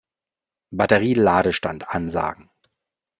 [0.71, 2.49] Batterie-Ladestand ansagen.